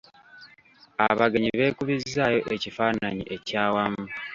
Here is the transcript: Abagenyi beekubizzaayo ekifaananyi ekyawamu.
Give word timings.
Abagenyi 1.07 1.49
beekubizzaayo 1.59 2.39
ekifaananyi 2.55 3.23
ekyawamu. 3.35 4.03